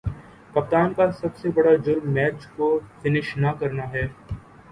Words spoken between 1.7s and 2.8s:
جرم میچ کو